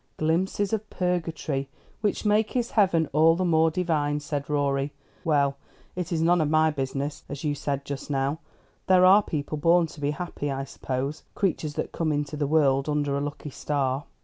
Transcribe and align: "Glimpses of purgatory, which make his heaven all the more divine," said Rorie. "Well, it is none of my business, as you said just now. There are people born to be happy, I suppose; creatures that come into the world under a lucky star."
"Glimpses 0.17 0.73
of 0.73 0.89
purgatory, 0.89 1.69
which 1.99 2.25
make 2.25 2.53
his 2.53 2.71
heaven 2.71 3.07
all 3.13 3.35
the 3.35 3.45
more 3.45 3.69
divine," 3.69 4.19
said 4.19 4.49
Rorie. 4.49 4.93
"Well, 5.23 5.57
it 5.95 6.11
is 6.11 6.23
none 6.23 6.41
of 6.41 6.49
my 6.49 6.71
business, 6.71 7.23
as 7.29 7.43
you 7.43 7.53
said 7.53 7.85
just 7.85 8.09
now. 8.09 8.39
There 8.87 9.05
are 9.05 9.21
people 9.21 9.59
born 9.59 9.85
to 9.85 10.01
be 10.01 10.09
happy, 10.09 10.49
I 10.49 10.63
suppose; 10.63 11.21
creatures 11.35 11.75
that 11.75 11.91
come 11.91 12.11
into 12.11 12.35
the 12.35 12.47
world 12.47 12.89
under 12.89 13.15
a 13.15 13.21
lucky 13.21 13.51
star." 13.51 14.05